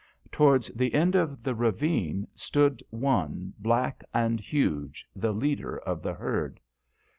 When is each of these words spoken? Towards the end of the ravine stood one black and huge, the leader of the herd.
Towards 0.31 0.69
the 0.69 0.95
end 0.95 1.13
of 1.13 1.43
the 1.43 1.53
ravine 1.53 2.27
stood 2.33 2.81
one 2.89 3.53
black 3.59 4.03
and 4.15 4.39
huge, 4.39 5.07
the 5.15 5.31
leader 5.31 5.77
of 5.77 6.01
the 6.01 6.15
herd. 6.15 6.59